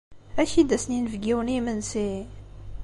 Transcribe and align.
Ad 0.41 0.47
k-id-asen 0.51 0.95
yinebgiwen 0.95 1.51
i 1.51 1.55
yimensi? 1.55 2.09